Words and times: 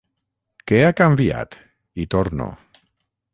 Què 0.71 0.79
ha 0.85 0.93
canviat? 1.01 1.59
—hi 1.67 2.09
torno—. 2.15 2.49